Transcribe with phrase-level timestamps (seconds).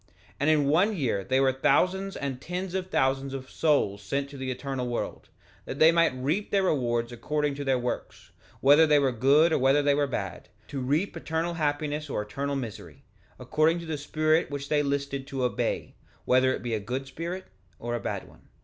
[0.31, 4.37] 3:26 And in one year were thousands and tens of thousands of souls sent to
[4.37, 5.29] the eternal world,
[5.65, 9.59] that they might reap their rewards according to their works, whether they were good or
[9.59, 13.03] whether they were bad, to reap eternal happiness or eternal misery,
[13.37, 15.93] according to the spirit which they listed to obey,
[16.25, 17.45] whether it be a good spirit
[17.77, 18.49] or a bad one.